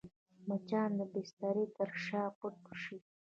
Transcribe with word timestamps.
مچان 0.47 0.89
د 0.99 1.01
بستر 1.13 1.55
تر 1.75 1.89
شا 2.03 2.23
پټ 2.39 2.55
شي 2.81 2.97